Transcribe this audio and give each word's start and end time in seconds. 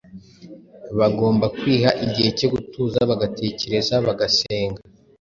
Bagomba 0.99 1.45
kwiha 1.57 1.89
igihe 2.05 2.29
cyo 2.39 2.47
gutuza 2.53 2.99
bagatekereza, 3.09 3.95
bagasenga 4.07 4.79